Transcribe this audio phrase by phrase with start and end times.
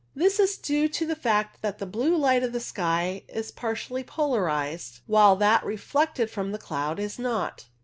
[0.15, 4.03] This is due to the fact that the blue light of the sky is partly
[4.03, 7.67] polarized, while that reflected from the cloud is not.